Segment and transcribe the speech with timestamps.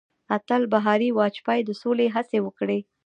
[0.35, 2.79] اتل بهاري واجپايي د سولې هڅې وکړې.